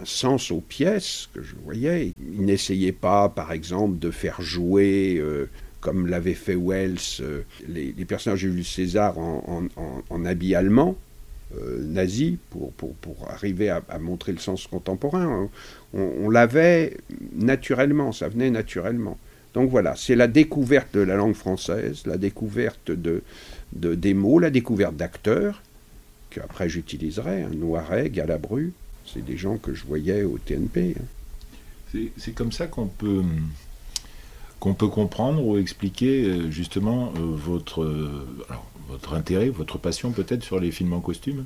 [0.03, 2.11] sens aux pièces que je voyais.
[2.19, 7.93] Il n'essayait pas, par exemple, de faire jouer, euh, comme l'avait fait Wells, euh, les,
[8.05, 10.97] personnages de Jules César en, habit allemand.
[11.79, 15.49] Nazi pour, pour, pour, arriver à, montrer le sens contemporain.
[15.93, 16.97] On, l'avait
[17.36, 19.17] naturellement, ça venait naturellement.
[19.54, 23.23] Donc voilà, c'est la découverte de la langue française, la découverte de,
[23.73, 25.62] de des mots, la découverte d'acteurs,
[26.30, 28.71] qu'après j'utiliserai, un Noiret, Galabru,
[29.06, 30.95] c'est des gens que je voyais au TNP.
[30.97, 31.99] Hein.
[32.17, 33.23] C'est comme ça qu'on peut,
[34.62, 38.25] qu'on peut comprendre ou expliquer euh, justement euh, votre, euh,
[38.88, 41.45] votre intérêt, votre passion peut-être sur les films en costume?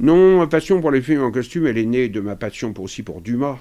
[0.00, 2.84] Non, ma passion pour les films en costume, elle est née de ma passion pour,
[2.84, 3.58] aussi pour Dumas.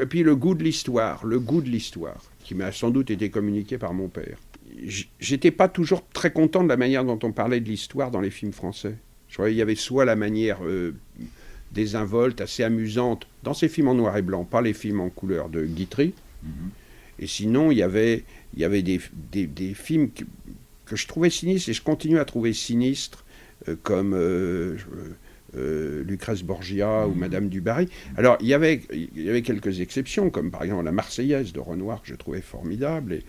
[0.00, 3.28] Et puis le goût de l'histoire, le goût de l'histoire, qui m'a sans doute été
[3.30, 4.38] communiqué par mon père
[5.20, 8.30] j'étais pas toujours très content de la manière dont on parlait de l'histoire dans les
[8.30, 8.96] films français.
[9.28, 10.94] Je croyais qu'il y avait soit la manière euh,
[11.72, 15.48] désinvolte, assez amusante, dans ces films en noir et blanc, pas les films en couleur
[15.48, 16.14] de Guitry.
[16.42, 16.70] Mhm.
[17.20, 19.00] Et sinon, il y avait, il y avait des,
[19.32, 23.24] des, films que, je trouvais sinistres, et je continue à trouver sinistres,
[23.68, 24.76] euh, comme euh,
[25.56, 27.18] Lucrèce Borgia ou mhm.
[27.18, 27.88] Madame du Barry.
[28.16, 31.60] Alors, il y, avait, il y avait quelques exceptions, comme par exemple La Marseillaise de
[31.60, 33.14] Renoir, que je trouvais formidable.
[33.14, 33.22] Et,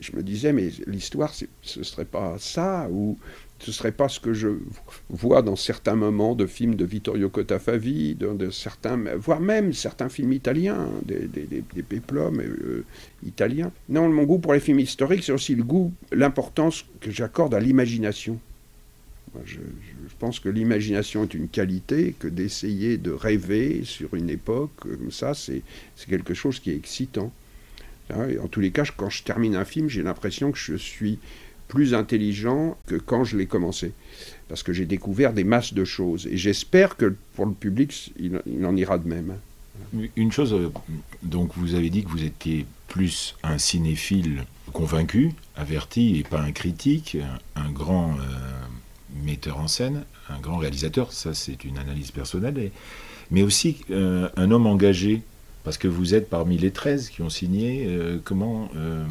[0.00, 3.18] je me disais, mais l'histoire, ce ne serait pas ça, ou
[3.58, 4.48] ce ne serait pas ce que je
[5.10, 10.32] vois dans certains moments de films de Vittorio Cotafavi, de, certains, voire même certains films
[10.32, 12.84] italiens, des, des, péplums euh,
[13.26, 13.72] italiens.
[13.88, 17.60] Non, mon goût pour les films historiques, c'est aussi le goût, l'importance que j'accorde à
[17.60, 18.38] l'imagination.
[19.44, 19.58] Je,
[20.18, 25.34] pense que l'imagination est une qualité, que d'essayer de rêver sur une époque comme ça,
[25.34, 25.62] c'est
[26.08, 27.32] quelque chose qui est excitant.
[28.10, 31.18] Hein, en tous les cas, quand je termine un film, j'ai l'impression que je suis
[31.68, 33.92] plus intelligent que quand je l'ai commencé.
[34.48, 36.26] Parce que j'ai découvert des masses de choses.
[36.26, 39.34] Et j'espère que pour le public, il, en ira de même.
[40.16, 40.70] Une chose, euh,
[41.22, 46.52] donc vous avez dit que vous étiez plus un cinéphile convaincu, averti, et pas un
[46.52, 47.16] critique,
[47.54, 48.47] un, grand euh,
[49.28, 52.70] metteur en scène, un grand réalisateur, ça c'est une analyse personnelle,
[53.30, 55.22] mais aussi euh, un homme engagé
[55.64, 59.04] parce que vous êtes parmi les 13 qui ont signé, euh, comment, euh,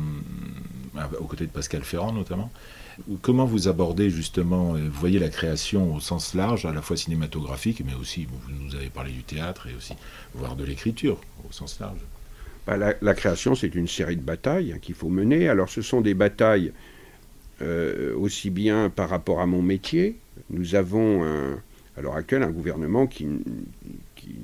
[1.20, 2.52] aux côtés de Pascal Ferrand notamment,
[3.22, 7.84] comment vous abordez justement, vous voyez la création au sens large, à la fois cinématographique,
[7.86, 9.94] mais aussi, vous nous avez parlé du théâtre et aussi,
[10.34, 12.00] voire de l'écriture au sens large
[12.68, 15.48] bah, la, création, c'est une série de batailles hein, qu'il faut mener.
[15.48, 16.74] Alors ce sont des batailles
[17.62, 20.18] aussi bien par rapport à mon métier.
[20.50, 21.24] Nous avons
[21.98, 23.28] à l'heure actuelle un gouvernement qui,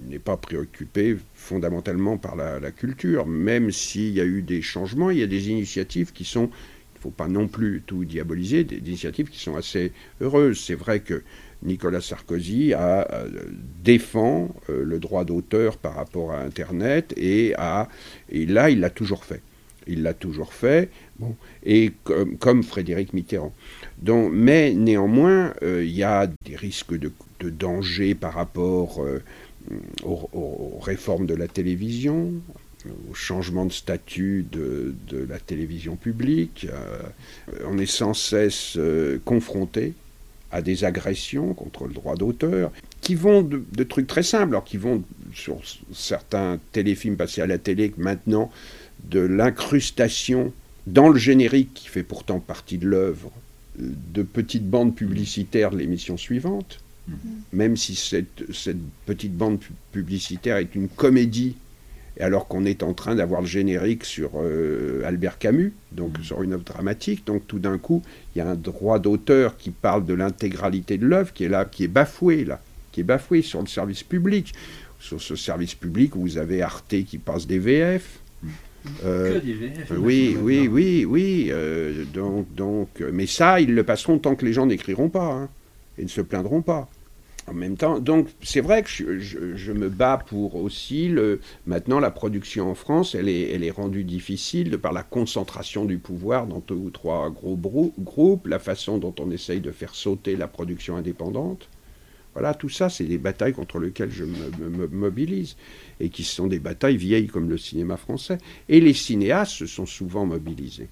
[0.07, 5.19] n'est pas préoccupé fondamentalement par la, culture, même s'il y a eu des changements, il
[5.19, 8.77] y a des initiatives qui sont, il ne faut pas non plus tout diaboliser, des,
[8.77, 10.59] initiatives qui sont assez heureuses.
[10.59, 11.21] C'est vrai que
[11.63, 13.03] Nicolas Sarkozy euh,
[13.83, 17.89] défend euh, le droit d'auteur par rapport à Internet et là,
[18.69, 19.41] il l'a toujours fait.
[19.87, 21.91] Il l'a toujours fait, bon, et
[22.39, 23.53] comme, Frédéric Mitterrand.
[24.01, 27.11] Donc, mais néanmoins, euh, il y a des risques de,
[27.49, 29.05] danger par rapport
[30.03, 32.31] aux, réformes de la télévision,
[33.09, 34.95] au changement de statut de,
[35.27, 36.67] la télévision publique.
[36.71, 37.01] Euh,
[37.65, 39.93] on est sans cesse euh, confronté
[40.51, 44.77] à des agressions contre le droit d'auteur, qui vont de, trucs très simples, alors qui
[44.77, 45.59] vont sur
[45.91, 48.51] certains téléfilms passés à la télé, maintenant,
[49.03, 50.53] de l'incrustation
[50.87, 53.31] dans le générique, qui fait pourtant partie de l'œuvre,
[53.77, 57.13] de petites bandes publicitaires de l'émission suivante, Mm-hmm.
[57.53, 58.43] Même si cette,
[59.05, 59.59] petite bande
[59.91, 61.55] publicitaire est une comédie,
[62.19, 66.23] alors qu'on est en train d'avoir le générique sur euh, Albert Camus, donc mm-hmm.
[66.23, 68.03] sur une œuvre dramatique, donc tout d'un coup,
[68.35, 71.65] il y a un droit d'auteur qui parle de l'intégralité de l'œuvre qui est là,
[71.65, 74.53] qui est bafoué là, qui est bafoué sur le service public,
[74.99, 78.19] sur ce service public où vous avez Arte qui passe des VF.
[79.05, 84.19] Euh, que VF oui, oui, oui, oui, euh, donc, donc, mais ça, ils le passeront
[84.19, 85.31] tant que les gens n'écriront pas.
[85.31, 85.49] Hein
[85.97, 86.89] et ne se plaindront pas.
[87.45, 91.41] En même temps, donc c'est vrai que je, me bats pour aussi le.
[91.65, 95.83] Maintenant, la production en France, elle est, elle est rendue difficile de par la concentration
[95.83, 97.59] du pouvoir dans deux ou trois gros
[97.99, 101.67] groupes, la façon dont on essaye de faire sauter la production indépendante.
[102.33, 105.55] Voilà, tout ça, c'est des batailles contre lesquelles je me, mobilise
[105.99, 108.37] et qui sont des batailles vieilles comme le cinéma français.
[108.69, 110.87] Et les cinéastes se sont souvent mobilisés.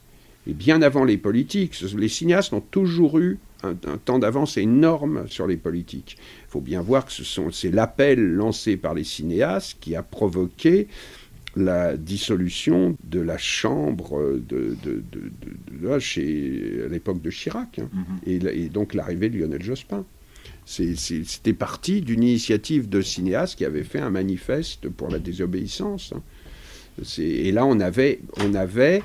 [0.47, 5.45] Et bien avant les politiques, les cinéastes ont toujours eu un, temps d'avance énorme sur
[5.47, 6.17] les politiques.
[6.47, 7.11] Il faut bien voir que
[7.51, 10.87] c'est l'appel lancé par les cinéastes qui a provoqué
[11.55, 17.89] la dissolution de la Chambre de, de, à l'époque de Chirac, hein,
[18.25, 18.47] mm-hmm.
[18.47, 20.05] et, donc l'arrivée de Lionel Jospin.
[20.65, 26.13] C'était parti d'une initiative de cinéastes qui avait fait un manifeste pour la désobéissance.
[27.17, 29.01] Et là, on avait, on avait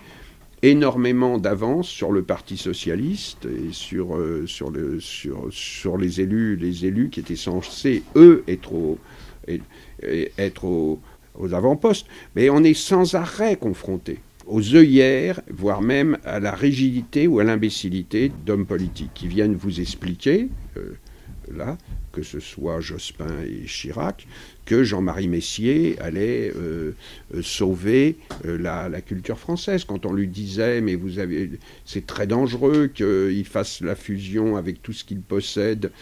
[0.63, 6.57] énormément d'avance sur le Parti socialiste et sur, euh, sur, le, sur, sur les élus,
[6.57, 8.97] les élus qui étaient censés, eux, être,
[10.39, 12.07] être aux avant-postes.
[12.35, 17.45] Mais on est sans arrêt confronté aux œillères, voire même à la rigidité ou à
[17.45, 20.95] l'imbécilité d'hommes politiques qui viennent vous expliquer, euh,
[22.13, 24.27] que ce soit Jospin et Chirac,
[24.65, 26.93] que Jean-Marie Messier allait euh,
[27.35, 29.85] euh, sauver euh, la, culture française.
[29.85, 31.51] Quand on lui disait, mais vous avez,
[31.85, 35.93] c'est très dangereux qu'il fasse la fusion avec tout ce qu'il possède,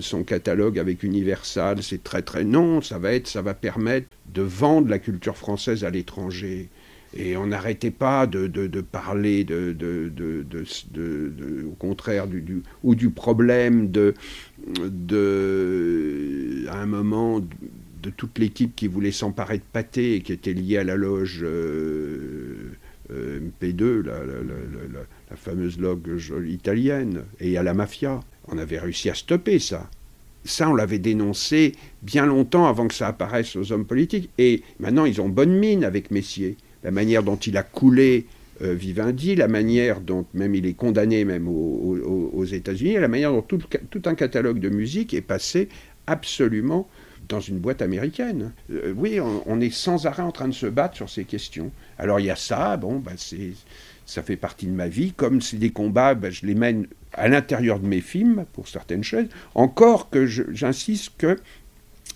[0.00, 5.36] son catalogue avec Universal, c'est très très non, ça va permettre de vendre la culture
[5.36, 6.68] française à l'étranger.
[7.16, 9.76] Et on n'arrêtait pas de, parler de,
[11.66, 14.14] au contraire du, ou du problème de,
[16.68, 20.78] à un moment de toute l'équipe qui voulait s'emparer de pâté et qui était liée
[20.78, 22.72] à la loge euh,
[23.10, 28.20] euh, MP2, la, fameuse loge italienne, et à la mafia.
[28.48, 29.88] On avait réussi à stopper ça.
[30.44, 31.72] Ça, on l'avait dénoncé
[32.02, 34.28] bien longtemps avant que ça apparaisse aux hommes politiques.
[34.36, 36.58] Et maintenant, ils ont bonne mine avec Messier.
[36.84, 38.26] La manière dont il a coulé
[38.60, 43.58] Vivendi, la manière dont, même il est condamné même aux, États-Unis, la manière dont tout,
[44.04, 45.68] un catalogue de musique est passé
[46.06, 46.88] absolument
[47.28, 48.52] dans une boîte américaine.
[48.96, 51.72] oui, on, est sans arrêt en train de se battre sur ces questions.
[51.98, 53.52] Alors il y a ça, bon, bah, c'est
[54.06, 55.12] ça fait partie de ma vie.
[55.12, 59.04] Comme c'est des combats, ben, je les mène à l'intérieur de mes films, pour certaines
[59.04, 59.26] choses.
[59.54, 61.38] Encore que j'insiste que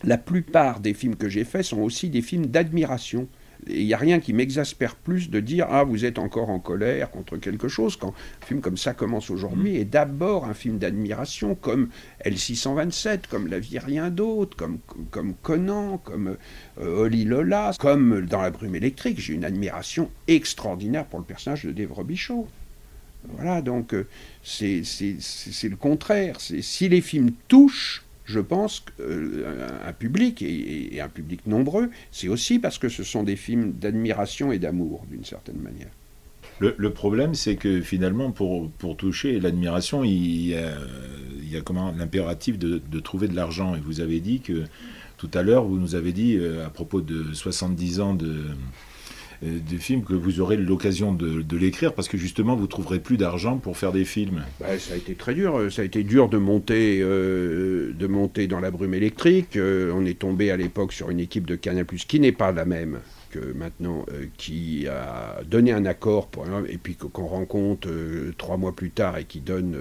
[0.05, 3.29] la plupart des films que j'ai faits sont aussi des films d'admiration.
[3.67, 7.11] Il n'y a rien qui m'exaspère plus de dire Ah, vous êtes encore en colère
[7.11, 11.55] contre quelque chose, quand un film comme ça commence aujourd'hui est d'abord un film d'admiration,
[11.55, 11.89] comme
[12.25, 14.79] L627, comme La vie rien d'autre, comme,
[15.11, 16.37] comme Conan, comme
[16.81, 19.21] euh, Oli Lola, comme dans La brume électrique.
[19.21, 22.47] J'ai une admiration extraordinaire pour le personnage de Dave Robichaud.
[23.25, 24.07] Voilà, donc euh,
[24.43, 26.41] c'est le contraire.
[26.41, 32.59] Si les films touchent, je pense qu'un euh, public, et, un public nombreux, c'est aussi
[32.59, 35.89] parce que ce sont des films d'admiration et d'amour, d'une certaine manière.
[36.61, 42.83] Le, problème, c'est que finalement, pour, pour toucher l'admiration, il, y a, comment l'impératif de,
[42.91, 43.77] de, trouver de l'argent.
[43.77, 44.65] Et vous avez dit que
[45.19, 48.43] tout à l'heure, vous nous avez dit, euh, à propos de 70 ans de,
[49.45, 53.17] euh, des films que vous aurez l'occasion de, l'écrire parce que justement vous trouverez plus
[53.17, 54.45] d'argent pour faire des films.
[54.61, 55.59] Bah, ça a été très dur.
[55.59, 59.57] Euh, ça a été dur de monter, euh, de monter dans la brume électrique.
[59.57, 62.99] on est tombé à l'époque sur une équipe de Canal qui n'est pas la même
[63.37, 66.31] maintenant, qui a donné un accord
[66.69, 67.89] et puis qu'on rencontre
[68.37, 69.77] trois mois plus tard et qui donne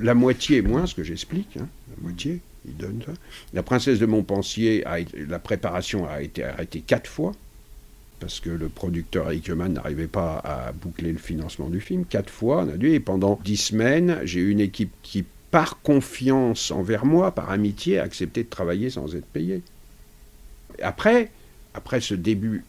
[0.00, 2.40] la moitié moins, ce que j'explique, hein, la moitié.
[2.66, 3.12] Il donne ça.
[3.54, 4.98] La princesse de Montpensier, a,
[5.28, 7.32] la préparation a été arrêtée quatre fois
[8.20, 12.04] parce que le producteur Eric n'arrivait pas à boucler le financement du film.
[12.04, 15.80] Quatre fois, on a dû, et pendant dix semaines, j'ai eu une équipe qui, par
[15.82, 19.62] confiance envers moi, par amitié, a accepté de travailler sans être payé.
[20.82, 21.30] Après,
[21.74, 22.64] après ce début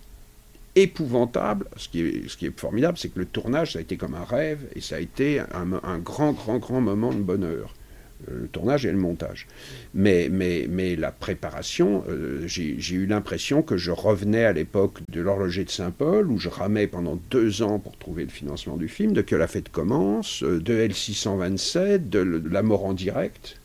[0.76, 3.98] épouvantable, ce qui est, ce qui est formidable, c'est que le tournage, ça a été
[3.98, 7.74] comme un rêve, et ça a été un grand, grand, grand moment de bonheur
[8.28, 9.48] le tournage et le montage.
[9.94, 15.22] Mais, mais, mais la préparation, euh, j'ai eu l'impression que je revenais à l'époque de
[15.22, 19.14] l'horloger de Saint-Paul, où je ramais pendant deux ans pour trouver le financement du film,
[19.14, 23.58] de Que la fête commence, euh, de L627, de, La mort en direct.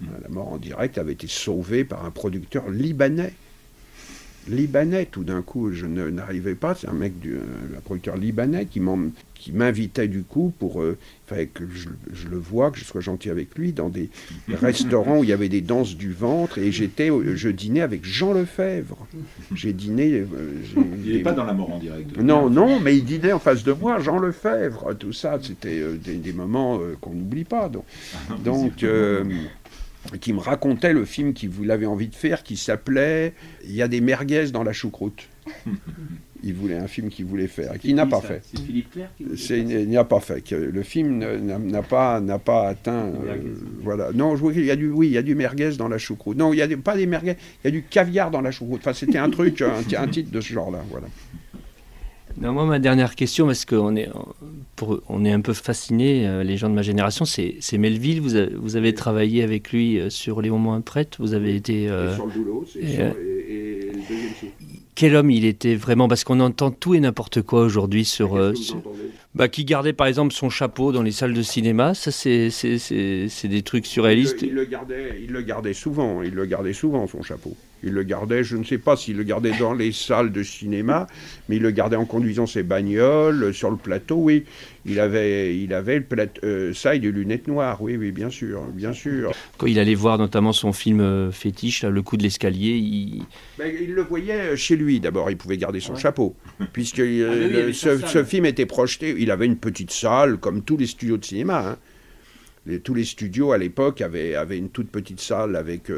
[0.00, 0.06] Mmh.
[0.22, 3.32] La mort en direct avait été sauvée par un producteur libanais
[4.48, 5.72] libanais tout d'un coup.
[5.72, 8.80] Je n'arrivais pas, c'est un mec, du, un producteur libanais qui
[9.52, 10.82] m'invitait du coup pour.
[10.82, 10.98] Euh,
[11.54, 11.64] que
[12.12, 14.10] je, le vois, que je sois gentil avec lui, dans des
[14.48, 18.34] restaurants où il y avait des danses du ventre et j'étais, je dînais avec Jean
[18.34, 19.06] Lefebvre.
[19.54, 20.12] J'ai dîné.
[20.12, 20.26] Euh,
[21.06, 22.18] il n'est pas dans la mort en direct.
[22.18, 24.94] Non, non, mais il dînait en face de moi, Jean Lefebvre.
[24.98, 27.68] Tout ça, c'était euh, des, moments qu'on n'oublie pas.
[27.68, 27.84] Donc.
[28.28, 28.84] Ah, donc
[30.20, 33.34] qui me racontait le film qu'il avait envie de faire, qui s'appelait
[33.64, 35.28] Il y a des merguez dans la choucroute.
[36.44, 38.42] il voulait un film qu'il voulait faire, qu'il n'a pas fait.
[38.44, 40.50] C'est Philippe Claire qui Il n'a pas fait.
[40.50, 43.06] Le film n'a pas, n'a pas atteint.
[43.06, 43.36] Euh,
[43.82, 44.10] voilà.
[44.12, 46.36] Non, je il y a du, oui, il y a du merguez dans la choucroute.
[46.36, 48.80] Non, il n'y a pas des merguez, il y a du caviar dans la choucroute.
[48.80, 50.84] Enfin, c'était un truc, un, un, titre de ce genre-là.
[50.90, 51.08] Voilà
[52.40, 54.08] moi, ma dernière question, parce qu'on est,
[55.08, 58.20] on est un peu fasciné, euh, les gens de ma génération, c'est Melville.
[58.20, 61.18] Vous, vous, avez travaillé avec lui euh, sur Les Moments Prêtres.
[61.20, 61.88] Vous avez été.
[61.88, 64.52] Euh, sur le boulot, c'est et, le deuxième
[64.94, 68.38] Quel homme il était vraiment Parce qu'on entend tout et n'importe quoi aujourd'hui sur.
[69.34, 71.94] bah, qui gardait par exemple son chapeau dans les salles de cinéma.
[71.94, 74.42] Ça, c'est des trucs surréalistes.
[74.42, 76.22] Il le, gardait, il le gardait souvent.
[76.22, 77.56] Il le gardait souvent, son chapeau.
[77.82, 81.06] Il le gardait, je ne sais pas s'il le gardait dans les salles de cinéma,
[81.48, 84.44] mais il le gardait en conduisant ses bagnoles, euh, sur le plateau, oui.
[84.84, 88.30] Il avait, il avait le plat, euh, ça et des lunettes noires, oui, oui, bien
[88.30, 89.32] sûr, bien sûr.
[89.58, 93.22] Quand il allait voir notamment son film euh, fétiche, Le coup de l'escalier, il...
[93.58, 96.34] Ben, il le voyait chez lui d'abord, il pouvait garder son chapeau,
[96.72, 101.16] puisque ah, ce, film était projeté, il avait une petite salle, comme tous les studios
[101.16, 101.76] de cinéma, hein
[102.84, 105.90] tous les studios à l'époque avaient, une toute petite salle avec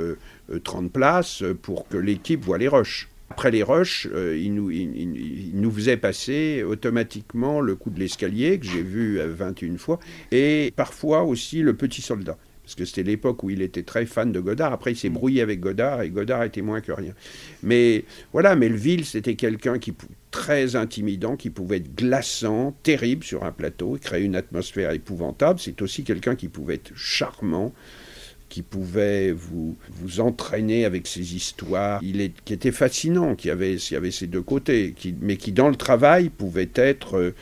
[0.63, 3.09] 30 euh, places pour que l'équipe voit les rushs.
[3.31, 8.67] Après les rushs, euh, ils, nous, nous faisaient passer automatiquement le coup de l'escalier, que
[8.67, 9.99] j'ai vu 21 fois,
[10.31, 14.33] et parfois aussi le petit soldat parce que c'était l'époque où il était très fan
[14.33, 14.73] de Godard.
[14.73, 17.13] Après, il s'est brouillé avec Godard et Godard était moins que rien.
[17.63, 19.95] Mais voilà, Melville, c'était quelqu'un qui
[20.31, 25.61] très intimidant, qui pouvait être glaçant, terrible sur un plateau, créer une atmosphère épouvantable.
[25.61, 27.73] C'est aussi quelqu'un qui pouvait être charmant
[28.55, 33.97] qui pouvait vous, vous entraîner avec ses histoires, il qui était fascinant, qui avait, qui
[33.97, 37.35] avait ses deux côtés, mais qui dans le travail pouvait être euh,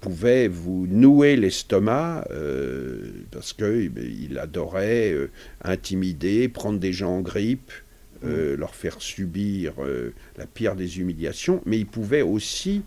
[0.00, 5.30] pouvait vous nouer l'estomac euh, parce qu'il eh il adorait euh,
[5.62, 7.72] intimider, prendre des gens en grippe,
[8.24, 8.60] euh, mm.
[8.60, 9.74] leur faire subir
[10.36, 12.82] la pire des humiliations, mais il pouvait aussi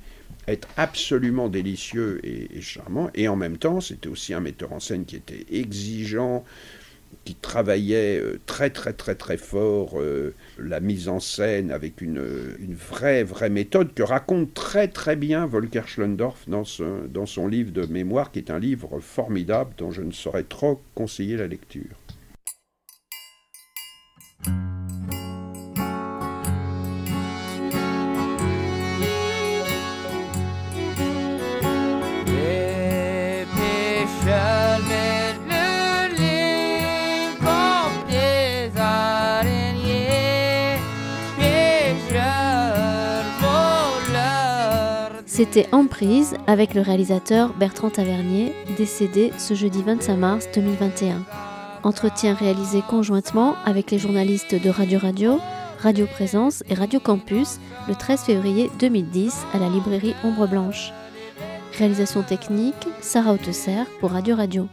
[0.47, 3.09] être absolument délicieux et, charmant.
[3.13, 6.43] Et en même temps, c'était aussi un metteur en scène qui était exigeant,
[7.25, 12.23] qui travaillait euh, très très très très fort euh, la mise en scène avec une,
[12.59, 16.63] une, vraie vraie méthode que raconte très très bien Volker Schlendorf dans,
[17.09, 20.81] dans son livre de mémoire qui est un livre formidable dont je ne saurais trop
[20.95, 21.95] conseiller la lecture.
[45.39, 51.23] C'était Emprise avec le réalisateur Bertrand Tavernier, décédé ce jeudi 25 mars 2021.
[51.83, 55.39] Entretien réalisé conjointement avec les journalistes de Radio Radio,
[55.77, 60.91] Radio Présence et Radio Campus le 13 février 2010 à la librairie Ombre Blanche.
[61.77, 64.67] Réalisation technique, Sarah Hautesser pour Radio Radio.